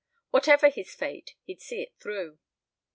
[0.31, 2.39] Whatever his fate, he'd see it through.